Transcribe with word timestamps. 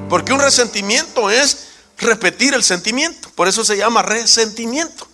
Porque 0.08 0.32
un 0.32 0.40
resentimiento 0.40 1.30
es 1.30 1.68
repetir 1.98 2.54
el 2.54 2.62
sentimiento. 2.62 3.30
Por 3.34 3.48
eso 3.48 3.64
se 3.64 3.76
llama 3.76 4.02
resentimiento. 4.02 5.06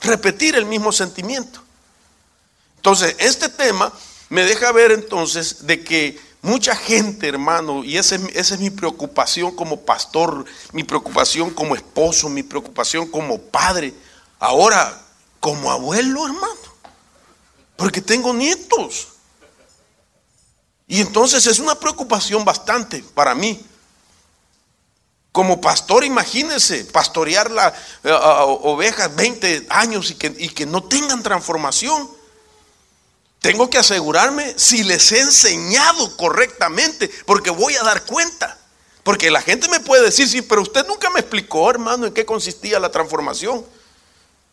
Repetir 0.00 0.56
el 0.56 0.66
mismo 0.66 0.92
sentimiento. 0.92 1.60
Entonces, 2.76 3.16
este 3.18 3.48
tema 3.48 3.92
me 4.28 4.44
deja 4.44 4.72
ver 4.72 4.92
entonces 4.92 5.66
de 5.66 5.82
que 5.82 6.20
mucha 6.42 6.76
gente, 6.76 7.26
hermano, 7.26 7.82
y 7.82 7.96
esa 7.96 8.16
es, 8.34 8.58
mi 8.58 8.68
preocupación 8.68 9.56
como 9.56 9.80
pastor, 9.80 10.44
mi 10.72 10.84
preocupación 10.84 11.50
como 11.50 11.74
esposo, 11.74 12.28
mi 12.28 12.42
preocupación 12.42 13.06
como 13.06 13.40
padre, 13.40 13.94
ahora 14.38 15.02
como 15.40 15.70
abuelo, 15.70 16.26
hermano. 16.26 16.74
Porque 17.76 18.02
tengo 18.02 18.34
nietos. 18.34 19.13
Y 20.86 21.00
entonces 21.00 21.46
es 21.46 21.58
una 21.58 21.74
preocupación 21.74 22.44
bastante 22.44 23.02
para 23.14 23.34
mí. 23.34 23.64
Como 25.32 25.60
pastor, 25.60 26.04
imagínense, 26.04 26.84
pastorear 26.84 27.50
las 27.50 27.72
ovejas 28.04 29.14
20 29.16 29.66
años 29.68 30.10
y 30.10 30.14
que, 30.14 30.34
y 30.38 30.48
que 30.48 30.66
no 30.66 30.84
tengan 30.84 31.22
transformación. 31.22 32.08
Tengo 33.40 33.68
que 33.68 33.78
asegurarme 33.78 34.54
si 34.56 34.84
les 34.84 35.10
he 35.12 35.20
enseñado 35.20 36.16
correctamente, 36.16 37.10
porque 37.26 37.50
voy 37.50 37.74
a 37.74 37.82
dar 37.82 38.04
cuenta. 38.04 38.58
Porque 39.02 39.30
la 39.30 39.42
gente 39.42 39.68
me 39.68 39.80
puede 39.80 40.04
decir, 40.04 40.28
sí, 40.28 40.40
pero 40.40 40.62
usted 40.62 40.86
nunca 40.86 41.10
me 41.10 41.20
explicó, 41.20 41.68
hermano, 41.68 42.06
en 42.06 42.14
qué 42.14 42.24
consistía 42.24 42.78
la 42.78 42.90
transformación. 42.90 43.64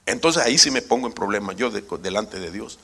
Entonces 0.05 0.43
ahí 0.43 0.57
sí 0.57 0.71
me 0.71 0.81
pongo 0.81 1.07
en 1.07 1.13
problema 1.13 1.53
yo 1.53 1.69
delante 1.69 2.39
de 2.39 2.51
Dios. 2.51 2.79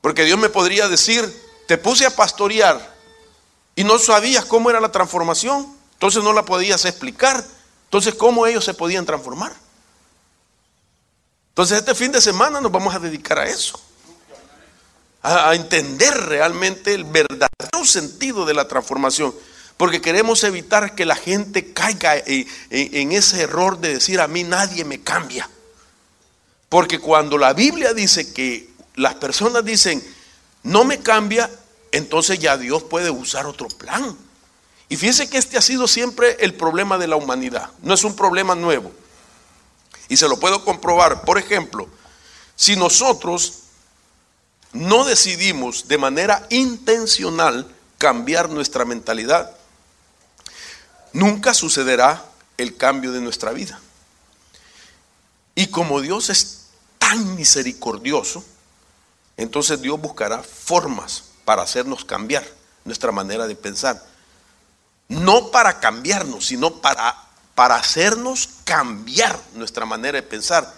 Porque 0.00 0.24
Dios 0.24 0.38
me 0.38 0.48
podría 0.48 0.88
decir, 0.88 1.24
te 1.66 1.78
puse 1.78 2.06
a 2.06 2.10
pastorear 2.10 2.94
y 3.76 3.84
no 3.84 3.98
sabías 3.98 4.44
cómo 4.44 4.70
era 4.70 4.80
la 4.80 4.90
transformación, 4.92 5.66
entonces 5.94 6.22
no 6.22 6.32
la 6.32 6.44
podías 6.44 6.84
explicar. 6.84 7.44
Entonces, 7.84 8.14
¿cómo 8.14 8.46
ellos 8.46 8.64
se 8.64 8.74
podían 8.74 9.04
transformar? 9.04 9.52
Entonces, 11.50 11.78
este 11.78 11.94
fin 11.94 12.12
de 12.12 12.20
semana 12.20 12.60
nos 12.60 12.72
vamos 12.72 12.94
a 12.94 12.98
dedicar 12.98 13.38
a 13.38 13.48
eso. 13.48 13.80
A, 15.22 15.54
entender 15.54 16.14
realmente 16.14 16.94
el 16.94 17.04
verdadero 17.04 17.84
sentido 17.84 18.46
de 18.46 18.54
la 18.54 18.66
transformación. 18.66 19.34
Porque 19.76 20.00
queremos 20.00 20.44
evitar 20.44 20.94
que 20.94 21.04
la 21.04 21.16
gente 21.16 21.72
caiga 21.72 22.14
en 22.16 23.12
ese 23.12 23.42
error 23.42 23.78
de 23.78 23.94
decir 23.94 24.20
a 24.20 24.28
mí 24.28 24.44
nadie 24.44 24.84
me 24.84 25.02
cambia. 25.02 25.50
Porque 26.70 27.00
cuando 27.00 27.36
la 27.36 27.52
Biblia 27.52 27.92
dice 27.92 28.32
que 28.32 28.69
las 28.94 29.14
personas 29.14 29.64
dicen, 29.64 30.04
no 30.62 30.84
me 30.84 31.00
cambia, 31.00 31.50
entonces 31.92 32.38
ya 32.38 32.56
Dios 32.56 32.82
puede 32.82 33.10
usar 33.10 33.46
otro 33.46 33.68
plan. 33.68 34.16
Y 34.88 34.96
fíjense 34.96 35.30
que 35.30 35.38
este 35.38 35.56
ha 35.56 35.62
sido 35.62 35.86
siempre 35.86 36.36
el 36.40 36.54
problema 36.54 36.98
de 36.98 37.06
la 37.06 37.16
humanidad, 37.16 37.70
no 37.82 37.94
es 37.94 38.04
un 38.04 38.16
problema 38.16 38.54
nuevo. 38.54 38.92
Y 40.08 40.16
se 40.16 40.28
lo 40.28 40.40
puedo 40.40 40.64
comprobar. 40.64 41.22
Por 41.22 41.38
ejemplo, 41.38 41.88
si 42.56 42.74
nosotros 42.74 43.60
no 44.72 45.04
decidimos 45.04 45.86
de 45.86 45.98
manera 45.98 46.46
intencional 46.50 47.72
cambiar 47.96 48.50
nuestra 48.50 48.84
mentalidad, 48.84 49.56
nunca 51.12 51.54
sucederá 51.54 52.24
el 52.56 52.76
cambio 52.76 53.12
de 53.12 53.20
nuestra 53.20 53.52
vida. 53.52 53.80
Y 55.54 55.68
como 55.68 56.00
Dios 56.00 56.30
es 56.30 56.66
tan 56.98 57.36
misericordioso, 57.36 58.44
entonces 59.42 59.80
Dios 59.80 59.98
buscará 59.98 60.42
formas 60.42 61.24
para 61.46 61.62
hacernos 61.62 62.04
cambiar 62.04 62.46
nuestra 62.84 63.10
manera 63.10 63.46
de 63.46 63.56
pensar. 63.56 64.04
No 65.08 65.50
para 65.50 65.80
cambiarnos, 65.80 66.46
sino 66.46 66.74
para, 66.82 67.16
para 67.54 67.76
hacernos 67.76 68.50
cambiar 68.64 69.40
nuestra 69.54 69.86
manera 69.86 70.20
de 70.20 70.22
pensar. 70.22 70.70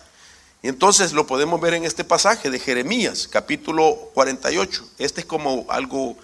Y 0.62 0.68
entonces 0.68 1.12
lo 1.12 1.26
podemos 1.26 1.60
ver 1.60 1.74
en 1.74 1.84
este 1.84 2.04
pasaje 2.04 2.50
de 2.50 2.60
Jeremías, 2.60 3.26
capítulo 3.26 3.96
48. 4.14 4.90
Este 4.98 5.22
es 5.22 5.26
como 5.26 5.66
algo, 5.68 6.16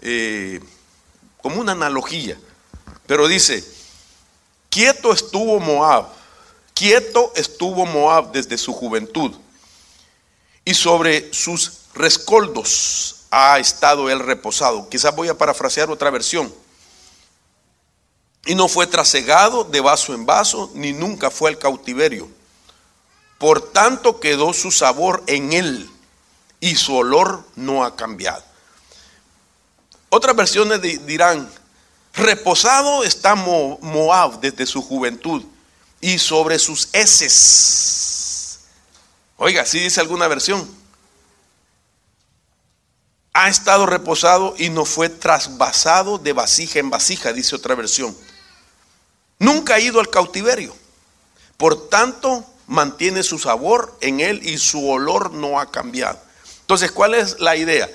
eh, 0.00 0.58
como 1.40 1.60
una 1.60 1.70
analogía. 1.70 2.36
Pero 3.06 3.28
dice, 3.28 3.64
quieto 4.70 5.12
estuvo 5.12 5.60
Moab, 5.60 6.08
quieto 6.74 7.32
estuvo 7.36 7.86
Moab 7.86 8.32
desde 8.32 8.58
su 8.58 8.72
juventud 8.72 9.36
y 10.66 10.74
sobre 10.74 11.32
sus 11.32 11.82
rescoldos 11.94 13.20
ha 13.30 13.58
estado 13.60 14.10
él 14.10 14.18
reposado. 14.18 14.88
Quizás 14.88 15.14
voy 15.14 15.28
a 15.28 15.38
parafrasear 15.38 15.90
otra 15.90 16.10
versión. 16.10 16.52
Y 18.44 18.56
no 18.56 18.66
fue 18.66 18.88
trasegado 18.88 19.62
de 19.62 19.80
vaso 19.80 20.12
en 20.12 20.26
vaso, 20.26 20.70
ni 20.74 20.92
nunca 20.92 21.30
fue 21.30 21.50
al 21.50 21.58
cautiverio. 21.58 22.28
Por 23.38 23.72
tanto 23.72 24.18
quedó 24.18 24.52
su 24.52 24.72
sabor 24.72 25.22
en 25.28 25.52
él 25.52 25.88
y 26.58 26.74
su 26.74 26.96
olor 26.96 27.44
no 27.54 27.84
ha 27.84 27.94
cambiado. 27.94 28.42
Otras 30.08 30.34
versiones 30.34 30.80
dirán, 31.06 31.48
reposado 32.12 33.04
está 33.04 33.36
Moab 33.36 34.40
desde 34.40 34.66
su 34.66 34.82
juventud 34.82 35.44
y 36.00 36.18
sobre 36.18 36.58
sus 36.58 36.88
heces 36.92 38.05
Oiga, 39.38 39.62
así 39.62 39.78
dice 39.78 40.00
alguna 40.00 40.28
versión. 40.28 40.66
Ha 43.34 43.48
estado 43.48 43.84
reposado 43.84 44.54
y 44.56 44.70
no 44.70 44.86
fue 44.86 45.10
trasvasado 45.10 46.16
de 46.18 46.32
vasija 46.32 46.78
en 46.78 46.88
vasija, 46.88 47.34
dice 47.34 47.54
otra 47.54 47.74
versión. 47.74 48.16
Nunca 49.38 49.74
ha 49.74 49.80
ido 49.80 50.00
al 50.00 50.08
cautiverio. 50.08 50.74
Por 51.58 51.90
tanto, 51.90 52.46
mantiene 52.66 53.22
su 53.22 53.38
sabor 53.38 53.94
en 54.00 54.20
él 54.20 54.40
y 54.42 54.56
su 54.56 54.88
olor 54.88 55.32
no 55.32 55.60
ha 55.60 55.70
cambiado. 55.70 56.18
Entonces, 56.60 56.90
¿cuál 56.90 57.14
es 57.14 57.38
la 57.38 57.56
idea? 57.56 57.90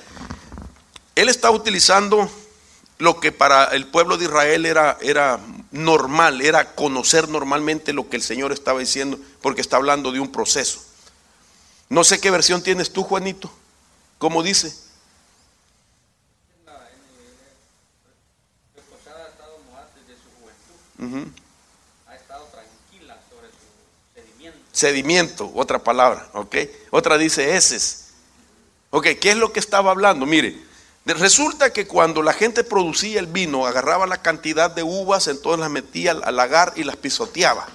Él 1.16 1.28
está 1.28 1.50
utilizando 1.50 2.29
lo 2.99 3.20
que 3.20 3.32
para 3.32 3.66
el 3.66 3.88
pueblo 3.88 4.17
de 4.17 4.26
Israel 4.26 4.66
era, 4.67 4.97
era 5.02 5.40
normal, 5.72 6.41
era 6.41 6.76
conocer 6.76 7.28
normalmente 7.29 7.93
lo 7.93 8.09
que 8.09 8.16
el 8.16 8.22
Señor 8.22 8.52
estaba 8.52 8.79
diciendo, 8.79 9.20
porque 9.41 9.61
está 9.61 9.78
hablando 9.78 10.11
de 10.11 10.20
un 10.20 10.32
proceso. 10.32 10.91
No 11.91 12.05
sé 12.05 12.22
qué 12.22 12.32
versión 12.32 12.64
tienes 12.64 12.93
tú, 12.93 13.03
Juanito. 13.03 13.52
¿Cómo 14.17 14.41
dice? 14.43 14.73
Ha 22.08 22.16
estado 22.16 22.46
tranquila 22.46 23.20
sobre 23.29 23.49
su 23.49 24.16
sedimiento. 24.16 24.59
Sedimiento, 24.72 25.52
otra 25.53 25.84
palabra, 25.84 26.29
¿ok? 26.32 26.55
Otra 26.91 27.17
dice 27.17 27.58
heces. 27.58 28.11
Ok, 28.91 29.08
¿qué 29.20 29.32
es 29.32 29.35
lo 29.35 29.52
que 29.52 29.59
estaba 29.59 29.91
hablando? 29.91 30.26
Mire, 30.26 30.64
resulta 31.03 31.73
que 31.73 31.88
cuando 31.88 32.23
la 32.23 32.32
gente 32.32 32.64
producía 32.64 33.20
el 33.20 33.28
vino, 33.28 33.67
agarraba 33.67 34.08
la 34.08 34.22
cantidad 34.22 34.72
de 34.72 34.84
uvas, 34.84 35.28
entonces 35.28 35.59
las 35.59 35.70
metía 35.70 36.11
al 36.11 36.38
lagar 36.38 36.72
y 36.78 36.85
las 36.85 36.96
pisoteaba. 36.96 37.67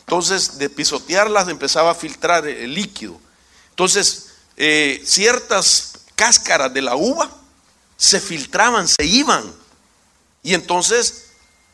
Entonces, 0.00 0.58
de 0.58 0.68
pisotearlas 0.68 1.46
empezaba 1.46 1.92
a 1.92 1.94
filtrar 1.94 2.44
el 2.48 2.74
líquido. 2.74 3.20
Entonces, 3.76 4.28
eh, 4.56 5.02
ciertas 5.04 5.98
cáscaras 6.14 6.72
de 6.72 6.80
la 6.80 6.96
uva 6.96 7.30
se 7.98 8.20
filtraban, 8.20 8.88
se 8.88 9.04
iban. 9.04 9.52
Y 10.42 10.54
entonces 10.54 11.26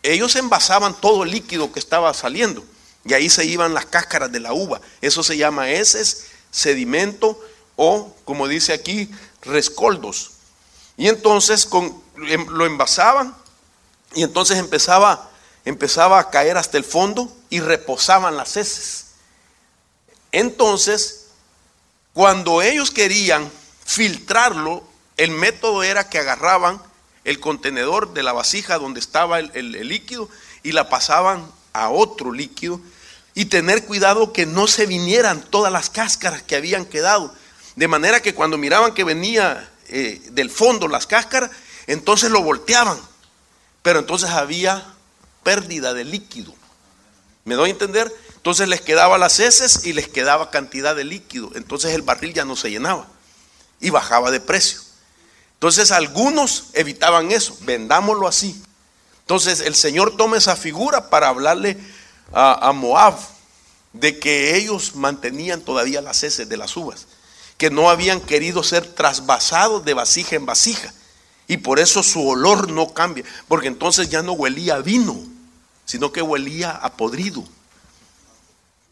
ellos 0.02 0.34
envasaban 0.34 1.00
todo 1.00 1.22
el 1.22 1.30
líquido 1.30 1.70
que 1.70 1.78
estaba 1.78 2.12
saliendo. 2.12 2.64
Y 3.04 3.14
ahí 3.14 3.30
se 3.30 3.44
iban 3.44 3.72
las 3.72 3.86
cáscaras 3.86 4.32
de 4.32 4.40
la 4.40 4.52
uva. 4.52 4.80
Eso 5.00 5.22
se 5.22 5.36
llama 5.36 5.70
heces, 5.70 6.26
sedimento 6.50 7.40
o, 7.76 8.12
como 8.24 8.48
dice 8.48 8.72
aquí, 8.72 9.08
rescoldos. 9.42 10.32
Y 10.96 11.06
entonces 11.06 11.66
con, 11.66 12.02
em, 12.26 12.48
lo 12.48 12.66
envasaban 12.66 13.32
y 14.12 14.24
entonces 14.24 14.58
empezaba, 14.58 15.30
empezaba 15.64 16.18
a 16.18 16.30
caer 16.30 16.56
hasta 16.56 16.78
el 16.78 16.84
fondo 16.84 17.32
y 17.48 17.60
reposaban 17.60 18.36
las 18.36 18.56
heces. 18.56 19.06
Entonces, 20.32 21.21
cuando 22.14 22.62
ellos 22.62 22.90
querían 22.90 23.50
filtrarlo, 23.84 24.84
el 25.16 25.30
método 25.30 25.82
era 25.82 26.08
que 26.08 26.18
agarraban 26.18 26.80
el 27.24 27.40
contenedor 27.40 28.12
de 28.12 28.22
la 28.22 28.32
vasija 28.32 28.78
donde 28.78 29.00
estaba 29.00 29.38
el, 29.38 29.72
líquido 29.88 30.28
y 30.62 30.72
la 30.72 30.88
pasaban 30.88 31.50
a 31.72 31.88
otro 31.88 32.32
líquido 32.32 32.80
y 33.34 33.46
tener 33.46 33.86
cuidado 33.86 34.32
que 34.32 34.44
no 34.44 34.66
se 34.66 34.86
vinieran 34.86 35.42
todas 35.42 35.72
las 35.72 35.88
cáscaras 35.88 36.42
que 36.42 36.56
habían 36.56 36.84
quedado. 36.84 37.34
De 37.76 37.88
manera 37.88 38.20
que 38.20 38.34
cuando 38.34 38.58
miraban 38.58 38.92
que 38.92 39.04
venía 39.04 39.70
eh, 39.88 40.20
del 40.32 40.50
fondo 40.50 40.88
las 40.88 41.06
cáscaras, 41.06 41.50
entonces 41.86 42.30
lo 42.30 42.42
volteaban. 42.42 42.98
Pero 43.82 43.98
entonces 43.98 44.30
había 44.30 44.94
pérdida 45.42 45.94
de 45.94 46.04
líquido. 46.04 46.54
¿Me 47.44 47.54
doy 47.54 47.70
a 47.70 47.72
entender? 47.72 48.12
Entonces 48.42 48.66
les 48.66 48.80
quedaba 48.80 49.18
las 49.18 49.38
heces 49.38 49.86
y 49.86 49.92
les 49.92 50.08
quedaba 50.08 50.50
cantidad 50.50 50.96
de 50.96 51.04
líquido. 51.04 51.52
Entonces 51.54 51.94
el 51.94 52.02
barril 52.02 52.34
ya 52.34 52.44
no 52.44 52.56
se 52.56 52.72
llenaba 52.72 53.06
y 53.80 53.90
bajaba 53.90 54.32
de 54.32 54.40
precio. 54.40 54.80
Entonces 55.54 55.92
algunos 55.92 56.64
evitaban 56.72 57.30
eso, 57.30 57.56
vendámoslo 57.60 58.26
así. 58.26 58.60
Entonces 59.20 59.60
el 59.60 59.76
Señor 59.76 60.16
toma 60.16 60.38
esa 60.38 60.56
figura 60.56 61.08
para 61.08 61.28
hablarle 61.28 61.78
a, 62.32 62.72
Moab 62.72 63.16
de 63.92 64.18
que 64.18 64.56
ellos 64.56 64.96
mantenían 64.96 65.60
todavía 65.60 66.00
las 66.00 66.24
heces 66.24 66.48
de 66.48 66.56
las 66.56 66.76
uvas, 66.76 67.06
que 67.58 67.70
no 67.70 67.90
habían 67.90 68.20
querido 68.20 68.64
ser 68.64 68.84
trasvasados 68.88 69.84
de 69.84 69.94
vasija 69.94 70.34
en 70.34 70.46
vasija. 70.46 70.92
Y 71.46 71.58
por 71.58 71.78
eso 71.78 72.02
su 72.02 72.26
olor 72.26 72.72
no 72.72 72.92
cambia, 72.92 73.24
porque 73.46 73.68
entonces 73.68 74.08
ya 74.08 74.20
no 74.20 74.32
huelía 74.32 74.74
a 74.74 74.82
vino, 74.82 75.16
sino 75.84 76.10
que 76.10 76.22
huelía 76.22 76.72
a 76.72 76.96
podrido 76.96 77.46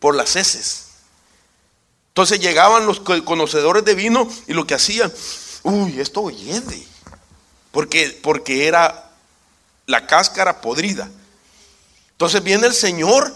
por 0.00 0.17
las 0.17 0.35
heces. 0.35 0.87
Entonces 2.08 2.41
llegaban 2.41 2.87
los 2.87 3.00
conocedores 3.00 3.85
de 3.85 3.94
vino 3.94 4.29
y 4.49 4.52
lo 4.52 4.67
que 4.67 4.75
hacían, 4.75 5.12
uy, 5.62 6.00
esto 6.00 6.29
hiede. 6.31 6.85
Porque, 7.70 8.19
porque 8.20 8.67
era 8.67 9.12
la 9.87 10.06
cáscara 10.06 10.61
podrida. 10.61 11.08
Entonces 12.12 12.43
viene 12.43 12.67
el 12.67 12.75
Señor 12.75 13.32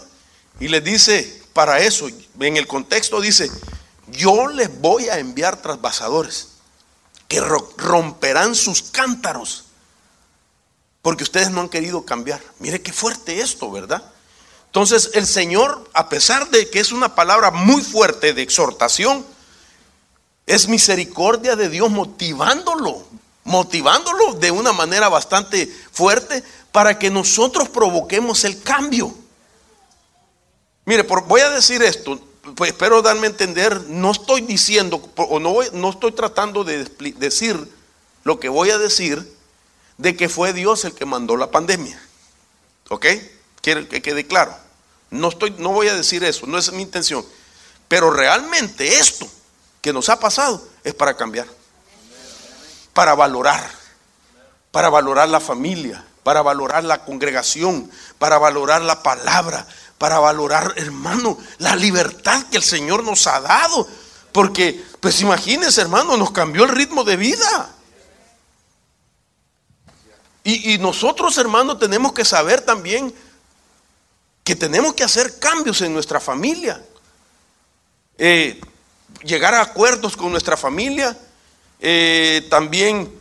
y 0.59 0.67
le 0.67 0.81
dice, 0.81 1.41
para 1.53 1.79
eso, 1.79 2.07
en 2.07 2.57
el 2.57 2.67
contexto 2.67 3.21
dice, 3.21 3.49
yo 4.07 4.47
les 4.47 4.81
voy 4.81 5.07
a 5.07 5.19
enviar 5.19 5.61
trasvasadores 5.61 6.49
que 7.27 7.39
romperán 7.39 8.55
sus 8.55 8.83
cántaros. 8.83 9.65
Porque 11.01 11.23
ustedes 11.23 11.49
no 11.49 11.61
han 11.61 11.69
querido 11.69 12.03
cambiar. 12.05 12.41
Mire 12.59 12.81
qué 12.81 12.91
fuerte 12.91 13.39
esto, 13.39 13.71
¿verdad? 13.71 14.03
Entonces 14.75 15.11
el 15.13 15.25
Señor, 15.25 15.89
a 15.93 16.09
pesar 16.09 16.49
de 16.49 16.69
que 16.69 16.81
es 16.81 16.91
una 16.91 17.15
palabra 17.15 17.49
muy 17.49 17.81
fuerte 17.81 18.33
de 18.33 18.41
exhortación, 18.41 19.25
es 20.45 20.67
misericordia 20.67 21.55
de 21.55 21.69
Dios 21.69 21.89
motivándolo, 21.89 23.05
motivándolo 23.45 24.33
de 24.33 24.51
una 24.51 24.73
manera 24.73 25.07
bastante 25.07 25.73
fuerte 25.93 26.43
para 26.73 26.99
que 26.99 27.09
nosotros 27.09 27.69
provoquemos 27.69 28.43
el 28.43 28.61
cambio. 28.61 29.15
Mire, 30.83 31.03
voy 31.03 31.39
a 31.39 31.51
decir 31.51 31.81
esto, 31.81 32.19
pues 32.57 32.71
espero 32.71 33.01
darme 33.01 33.27
a 33.27 33.29
entender, 33.29 33.79
no 33.87 34.11
estoy 34.11 34.41
diciendo, 34.41 35.09
o 35.15 35.39
no, 35.39 35.55
no 35.71 35.89
estoy 35.89 36.11
tratando 36.11 36.65
de 36.65 36.83
decir 37.17 37.57
lo 38.25 38.41
que 38.41 38.49
voy 38.49 38.71
a 38.71 38.77
decir, 38.77 39.37
de 39.97 40.17
que 40.17 40.27
fue 40.27 40.51
Dios 40.51 40.83
el 40.83 40.93
que 40.93 41.05
mandó 41.05 41.37
la 41.37 41.49
pandemia. 41.49 41.97
¿Ok? 42.89 43.05
Quiero 43.61 43.87
que 43.87 44.01
quede 44.01 44.27
claro. 44.27 44.64
No, 45.15 45.29
estoy, 45.29 45.55
no 45.57 45.69
voy 45.69 45.87
a 45.87 45.95
decir 45.95 46.23
eso, 46.23 46.45
no 46.45 46.57
es 46.57 46.71
mi 46.71 46.81
intención. 46.81 47.25
Pero 47.87 48.11
realmente 48.11 48.99
esto 48.99 49.27
que 49.81 49.93
nos 49.93 50.09
ha 50.09 50.19
pasado 50.19 50.67
es 50.83 50.93
para 50.93 51.15
cambiar, 51.15 51.47
para 52.93 53.13
valorar, 53.13 53.69
para 54.71 54.89
valorar 54.89 55.29
la 55.29 55.39
familia, 55.39 56.03
para 56.23 56.41
valorar 56.41 56.83
la 56.83 57.05
congregación, 57.05 57.89
para 58.17 58.37
valorar 58.39 58.81
la 58.81 59.03
palabra, 59.03 59.67
para 59.97 60.19
valorar, 60.19 60.73
hermano, 60.77 61.37
la 61.59 61.75
libertad 61.75 62.45
que 62.49 62.57
el 62.57 62.63
Señor 62.63 63.03
nos 63.03 63.27
ha 63.27 63.39
dado. 63.39 63.87
Porque, 64.31 64.83
pues 64.99 65.21
imagínense, 65.21 65.81
hermano, 65.81 66.17
nos 66.17 66.31
cambió 66.31 66.63
el 66.63 66.71
ritmo 66.71 67.03
de 67.03 67.15
vida. 67.15 67.69
Y, 70.43 70.73
y 70.73 70.77
nosotros, 70.77 71.37
hermano, 71.37 71.77
tenemos 71.77 72.11
que 72.13 72.25
saber 72.25 72.61
también 72.61 73.13
que 74.45 74.55
tenemos 74.55 74.93
que 74.93 75.03
hacer 75.03 75.39
cambios 75.39 75.81
en 75.81 75.91
nuestra 75.91 76.19
familia. 76.19 76.81
Eh, 78.19 78.61
llegar 79.23 79.55
a 79.55 79.61
acuerdos 79.61 80.15
con 80.15 80.31
nuestra 80.31 80.55
familia, 80.55 81.17
eh, 81.79 82.45
también 82.47 83.11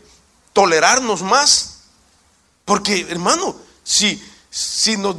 tolerarnos 0.52 1.22
más. 1.22 1.78
Porque, 2.66 3.06
hermano, 3.08 3.56
si, 3.82 4.22
si 4.50 4.98
nos, 4.98 5.16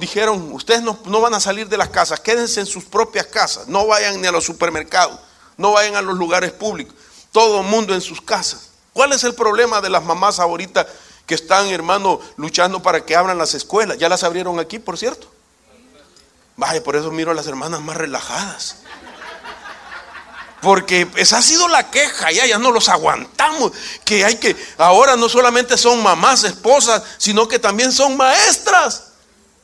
dijeron, 0.00 0.52
ustedes 0.52 0.82
no, 0.82 0.98
no, 1.04 1.20
van 1.20 1.34
a 1.34 1.40
salir 1.40 1.68
de 1.68 1.76
las 1.76 1.90
casas, 1.90 2.18
quédense 2.18 2.58
en 2.58 2.66
sus 2.66 2.84
propias 2.84 3.26
casas, 3.26 3.68
no 3.68 3.86
vayan 3.86 4.20
ni 4.20 4.26
a 4.26 4.32
los 4.32 4.44
supermercados, 4.44 5.20
no 5.56 5.72
vayan 5.72 5.94
a 5.94 6.02
los 6.02 6.18
lugares 6.18 6.50
públicos, 6.50 6.96
todo 7.30 7.60
el 7.60 7.66
mundo 7.68 7.94
en 7.94 8.00
sus 8.00 8.20
casas. 8.20 8.70
¿Cuál 8.92 9.12
es 9.12 9.22
el 9.22 9.34
problema 9.34 9.80
de 9.80 9.90
las 9.90 10.02
mamás 10.02 10.40
ahorita 10.40 10.88
que 11.28 11.34
están, 11.34 11.68
hermano, 11.68 12.20
luchando 12.36 12.82
para 12.82 13.04
que 13.04 13.14
abran 13.14 13.36
las 13.36 13.52
escuelas? 13.52 13.98
Ya 13.98 14.08
las 14.08 14.24
abrieron 14.24 14.58
aquí, 14.58 14.78
por 14.78 14.96
cierto. 14.96 15.30
Vaya, 16.56 16.82
por 16.82 16.96
eso 16.96 17.12
miro 17.12 17.30
a 17.30 17.34
las 17.34 17.46
hermanas 17.46 17.82
más 17.82 17.98
relajadas. 17.98 18.76
Porque 20.62 21.06
esa 21.16 21.38
ha 21.38 21.42
sido 21.42 21.68
la 21.68 21.90
queja, 21.90 22.32
ya, 22.32 22.46
ya 22.46 22.58
no 22.58 22.72
los 22.72 22.88
aguantamos. 22.88 23.72
Que 24.04 24.24
hay 24.24 24.36
que, 24.36 24.56
ahora 24.78 25.16
no 25.16 25.28
solamente 25.28 25.76
son 25.76 26.02
mamás, 26.02 26.44
esposas, 26.44 27.02
sino 27.18 27.46
que 27.46 27.58
también 27.58 27.92
son 27.92 28.16
maestras. 28.16 29.07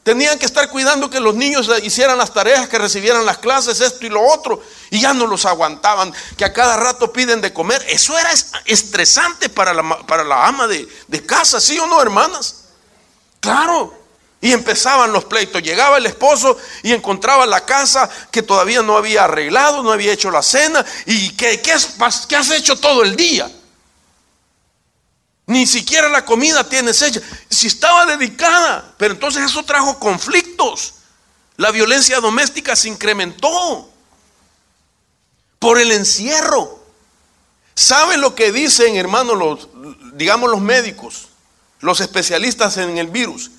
Tenían 0.04 0.38
que 0.38 0.44
estar 0.44 0.68
cuidando 0.68 1.08
que 1.08 1.18
los 1.18 1.34
niños 1.34 1.70
hicieran 1.82 2.18
las 2.18 2.34
tareas, 2.34 2.68
que 2.68 2.78
recibieran 2.78 3.24
las 3.24 3.38
clases, 3.38 3.80
esto 3.80 4.04
y 4.04 4.10
lo 4.10 4.20
otro. 4.20 4.62
Y 4.90 5.00
ya 5.00 5.14
no 5.14 5.26
los 5.26 5.46
aguantaban, 5.46 6.12
que 6.36 6.44
a 6.44 6.52
cada 6.52 6.76
rato 6.76 7.10
piden 7.10 7.40
de 7.40 7.54
comer. 7.54 7.82
Eso 7.88 8.16
era 8.18 8.30
estresante 8.66 9.48
para 9.48 9.72
la, 9.72 9.98
para 10.06 10.22
la 10.22 10.46
ama 10.46 10.66
de, 10.66 10.86
de 11.08 11.24
casa, 11.24 11.58
¿sí 11.58 11.78
o 11.78 11.86
no, 11.86 12.02
hermanas? 12.02 12.64
Claro. 13.40 13.98
Y 14.42 14.52
empezaban 14.52 15.10
los 15.10 15.24
pleitos. 15.24 15.62
Llegaba 15.62 15.96
el 15.96 16.04
esposo 16.04 16.58
y 16.82 16.92
encontraba 16.92 17.46
la 17.46 17.64
casa 17.64 18.10
que 18.30 18.42
todavía 18.42 18.82
no 18.82 18.98
había 18.98 19.24
arreglado, 19.24 19.82
no 19.82 19.90
había 19.90 20.12
hecho 20.12 20.30
la 20.30 20.42
cena. 20.42 20.84
¿Y 21.06 21.30
qué, 21.30 21.62
qué, 21.62 21.72
has, 21.72 21.98
has 21.98 22.50
hecho 22.50 22.78
todo 22.78 23.02
el 23.04 23.16
día? 23.16 23.50
Ni 25.46 25.66
siquiera 25.66 26.08
la 26.08 26.24
comida 26.24 26.68
tienes 26.68 27.02
hecha. 27.02 27.20
Si 27.48 27.66
estaba 27.66 28.06
dedicada, 28.06 28.94
pero 28.96 29.14
entonces 29.14 29.44
eso 29.44 29.62
trajo 29.62 29.98
conflictos. 29.98 30.94
La 31.56 31.70
violencia 31.70 32.20
doméstica 32.20 32.74
se 32.74 32.88
incrementó 32.88 33.90
por 35.58 35.78
el 35.78 35.92
encierro. 35.92 36.82
¿Saben 37.74 38.20
lo 38.20 38.34
que 38.34 38.52
dicen, 38.52 38.96
hermanos, 38.96 39.36
los, 39.36 39.68
digamos 40.14 40.50
los 40.50 40.60
médicos, 40.60 41.28
los 41.80 42.00
especialistas 42.00 42.76
en 42.76 42.98
el 42.98 43.08
virus? 43.08 43.50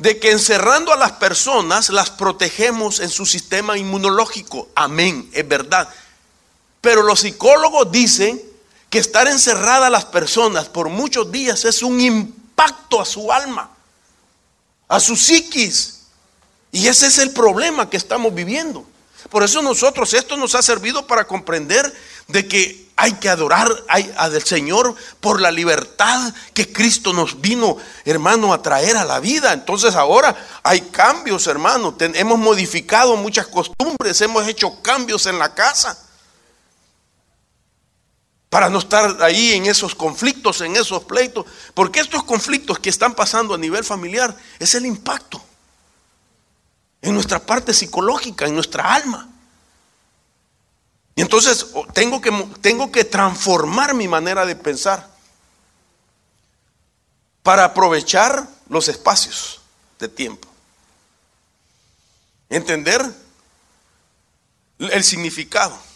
de 0.00 0.18
que 0.18 0.30
encerrando 0.30 0.94
a 0.94 0.96
las 0.96 1.12
personas 1.12 1.90
las 1.90 2.10
protegemos 2.10 3.00
en 3.00 3.10
su 3.10 3.26
sistema 3.26 3.76
inmunológico. 3.76 4.68
Amén, 4.74 5.28
es 5.32 5.46
verdad. 5.46 5.90
Pero 6.80 7.02
los 7.02 7.20
psicólogos 7.20 7.92
dicen 7.92 8.40
que 8.90 8.98
estar 8.98 9.28
encerrada 9.28 9.86
a 9.86 9.90
las 9.90 10.04
personas 10.04 10.68
por 10.68 10.88
muchos 10.88 11.30
días 11.30 11.64
es 11.64 11.82
un 11.82 12.00
impacto 12.00 13.00
a 13.00 13.04
su 13.04 13.32
alma, 13.32 13.70
a 14.88 14.98
su 15.00 15.16
psiquis. 15.16 16.00
Y 16.72 16.88
ese 16.88 17.06
es 17.06 17.18
el 17.18 17.30
problema 17.30 17.88
que 17.88 17.96
estamos 17.96 18.34
viviendo. 18.34 18.84
Por 19.30 19.44
eso 19.44 19.62
nosotros, 19.62 20.12
esto 20.12 20.36
nos 20.36 20.56
ha 20.56 20.62
servido 20.62 21.06
para 21.06 21.26
comprender 21.26 21.92
de 22.26 22.48
que 22.48 22.90
hay 22.96 23.14
que 23.14 23.28
adorar 23.28 23.68
al 23.88 24.42
Señor 24.42 24.94
por 25.20 25.40
la 25.40 25.50
libertad 25.50 26.34
que 26.52 26.70
Cristo 26.70 27.12
nos 27.12 27.40
vino, 27.40 27.76
hermano, 28.04 28.52
a 28.52 28.60
traer 28.60 28.96
a 28.96 29.04
la 29.04 29.20
vida. 29.20 29.52
Entonces 29.52 29.94
ahora 29.94 30.36
hay 30.62 30.80
cambios, 30.82 31.46
hermano. 31.46 31.96
hemos 31.98 32.38
modificado 32.38 33.16
muchas 33.16 33.46
costumbres, 33.46 34.20
hemos 34.20 34.46
hecho 34.48 34.82
cambios 34.82 35.26
en 35.26 35.38
la 35.38 35.54
casa. 35.54 35.96
Para 38.50 38.68
no 38.68 38.80
estar 38.80 39.22
ahí 39.22 39.52
en 39.52 39.66
esos 39.66 39.94
conflictos, 39.94 40.60
en 40.60 40.74
esos 40.74 41.04
pleitos, 41.04 41.46
porque 41.72 42.00
estos 42.00 42.24
conflictos 42.24 42.80
que 42.80 42.90
están 42.90 43.14
pasando 43.14 43.54
a 43.54 43.58
nivel 43.58 43.84
familiar 43.84 44.36
es 44.58 44.74
el 44.74 44.84
impacto 44.84 45.40
en 47.00 47.14
nuestra 47.14 47.38
parte 47.38 47.72
psicológica, 47.72 48.46
en 48.46 48.56
nuestra 48.56 48.92
alma. 48.92 49.28
Y 51.14 51.22
entonces 51.22 51.68
tengo 51.94 52.20
que, 52.20 52.30
tengo 52.60 52.90
que 52.90 53.04
transformar 53.04 53.94
mi 53.94 54.08
manera 54.08 54.44
de 54.44 54.56
pensar 54.56 55.08
para 57.44 57.64
aprovechar 57.64 58.48
los 58.68 58.88
espacios 58.88 59.60
de 60.00 60.08
tiempo. 60.08 60.48
Entender 62.48 63.04
el 64.78 65.04
significado. 65.04 65.89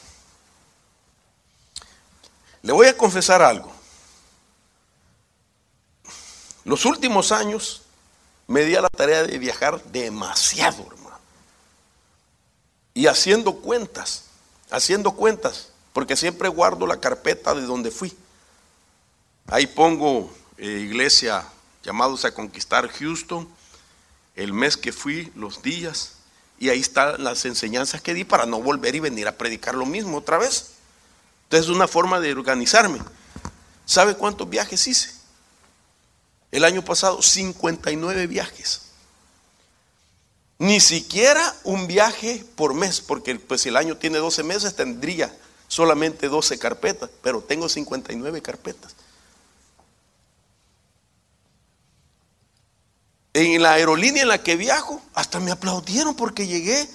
Le 2.64 2.72
voy 2.72 2.86
a 2.86 2.96
confesar 2.96 3.42
algo. 3.42 3.70
Los 6.64 6.86
últimos 6.86 7.30
años 7.30 7.82
me 8.46 8.64
di 8.64 8.74
a 8.74 8.80
la 8.80 8.88
tarea 8.88 9.22
de 9.22 9.38
viajar 9.38 9.84
demasiado, 9.84 10.86
hermano. 10.90 11.18
Y 12.94 13.06
haciendo 13.06 13.56
cuentas, 13.56 14.24
haciendo 14.70 15.12
cuentas, 15.12 15.72
porque 15.92 16.16
siempre 16.16 16.48
guardo 16.48 16.86
la 16.86 17.00
carpeta 17.00 17.54
de 17.54 17.66
donde 17.66 17.90
fui. 17.90 18.16
Ahí 19.48 19.66
pongo 19.66 20.32
eh, 20.56 20.86
iglesia 20.88 21.44
llamados 21.82 22.24
a 22.24 22.32
conquistar 22.32 22.88
Houston, 22.88 23.46
el 24.36 24.54
mes 24.54 24.78
que 24.78 24.90
fui, 24.90 25.30
los 25.34 25.60
días, 25.60 26.14
y 26.58 26.70
ahí 26.70 26.80
están 26.80 27.22
las 27.22 27.44
enseñanzas 27.44 28.00
que 28.00 28.14
di 28.14 28.24
para 28.24 28.46
no 28.46 28.62
volver 28.62 28.94
y 28.94 29.00
venir 29.00 29.28
a 29.28 29.36
predicar 29.36 29.74
lo 29.74 29.84
mismo 29.84 30.16
otra 30.16 30.38
vez. 30.38 30.73
Entonces 31.44 31.70
es 31.70 31.74
una 31.74 31.88
forma 31.88 32.20
de 32.20 32.32
organizarme. 32.32 33.00
¿Sabe 33.84 34.14
cuántos 34.14 34.48
viajes 34.48 34.86
hice? 34.86 35.10
El 36.50 36.64
año 36.64 36.84
pasado, 36.84 37.20
59 37.20 38.26
viajes. 38.26 38.82
Ni 40.58 40.80
siquiera 40.80 41.54
un 41.64 41.86
viaje 41.86 42.44
por 42.56 42.74
mes, 42.74 43.00
porque 43.00 43.34
pues 43.36 43.62
si 43.62 43.68
el 43.68 43.76
año 43.76 43.96
tiene 43.96 44.18
12 44.18 44.42
meses 44.44 44.76
tendría 44.76 45.34
solamente 45.68 46.28
12 46.28 46.58
carpetas, 46.58 47.10
pero 47.22 47.42
tengo 47.42 47.68
59 47.68 48.40
carpetas. 48.40 48.94
En 53.32 53.60
la 53.60 53.72
aerolínea 53.72 54.22
en 54.22 54.28
la 54.28 54.42
que 54.42 54.54
viajo, 54.54 55.02
hasta 55.12 55.40
me 55.40 55.50
aplaudieron 55.50 56.14
porque 56.14 56.46
llegué, 56.46 56.88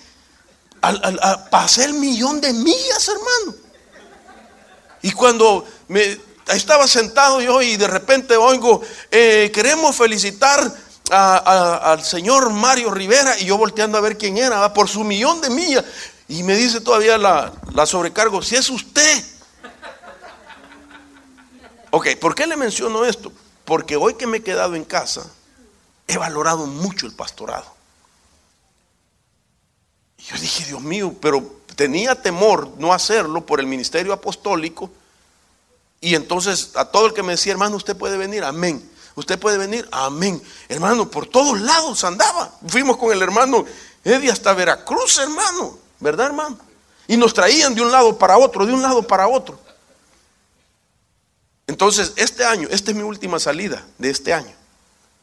a, 0.82 1.50
pasé 1.50 1.84
el 1.84 1.96
millón 1.96 2.40
de 2.40 2.54
millas, 2.54 3.10
hermano. 3.10 3.69
Y 5.02 5.12
cuando 5.12 5.66
me 5.88 6.18
estaba 6.48 6.88
sentado 6.88 7.42
yo 7.42 7.62
y 7.62 7.78
de 7.78 7.88
repente 7.88 8.36
oigo, 8.36 8.82
eh, 9.12 9.52
queremos 9.54 9.96
felicitar 9.96 10.72
al 11.12 12.04
señor 12.04 12.52
Mario 12.52 12.92
Rivera 12.92 13.38
y 13.40 13.46
yo 13.46 13.58
volteando 13.58 13.98
a 13.98 14.02
ver 14.02 14.18
quién 14.18 14.38
era, 14.38 14.72
por 14.74 14.88
su 14.88 15.04
millón 15.04 15.42
de 15.42 15.50
millas. 15.50 15.84
Y 16.28 16.44
me 16.44 16.56
dice 16.56 16.82
todavía 16.82 17.18
la 17.18 17.86
sobrecargo, 17.86 18.42
si 18.42 18.56
es 18.56 18.70
usted. 18.70 19.24
Ok, 21.92 22.16
¿por 22.20 22.36
qué 22.36 22.46
le 22.46 22.56
menciono 22.56 23.04
esto? 23.06 23.32
Porque 23.66 23.96
hoy 23.96 24.14
que 24.14 24.28
me 24.28 24.38
he 24.38 24.44
quedado 24.44 24.76
en 24.76 24.86
casa, 24.86 25.26
he 26.08 26.18
valorado 26.18 26.68
mucho 26.68 27.08
el 27.08 27.14
pastorado. 27.14 27.79
Yo 30.30 30.38
dije, 30.38 30.66
Dios 30.66 30.82
mío, 30.82 31.14
pero 31.20 31.60
tenía 31.76 32.16
temor 32.16 32.70
no 32.78 32.94
hacerlo 32.94 33.46
por 33.46 33.60
el 33.60 33.66
ministerio 33.66 34.14
apostólico. 34.14 34.90
Y 36.02 36.16
entonces 36.16 36.72
a 36.76 36.86
todo 36.86 37.08
el 37.08 37.14
que 37.14 37.24
me 37.24 37.34
decía, 37.34 37.52
hermano, 37.52 37.76
usted 37.76 37.98
puede 37.98 38.18
venir, 38.18 38.44
amén. 38.44 38.88
Usted 39.16 39.40
puede 39.40 39.58
venir, 39.58 39.88
amén. 39.92 40.42
Hermano, 40.70 41.10
por 41.10 41.28
todos 41.28 41.60
lados 41.60 42.04
andaba. 42.04 42.52
Fuimos 42.68 42.98
con 42.98 43.12
el 43.12 43.22
hermano 43.22 43.66
Eddie 44.04 44.32
hasta 44.32 44.54
Veracruz, 44.54 45.18
hermano. 45.18 45.78
¿Verdad, 46.00 46.28
hermano? 46.28 46.58
Y 47.08 47.18
nos 47.18 47.34
traían 47.34 47.74
de 47.76 47.82
un 47.82 47.92
lado 47.92 48.18
para 48.18 48.38
otro, 48.38 48.66
de 48.66 48.74
un 48.74 48.82
lado 48.82 49.06
para 49.06 49.28
otro. 49.28 49.60
Entonces, 51.68 52.14
este 52.16 52.46
año, 52.46 52.68
esta 52.72 52.92
es 52.92 52.98
mi 52.98 53.04
última 53.04 53.40
salida 53.40 53.86
de 53.98 54.10
este 54.10 54.34
año. 54.34 54.54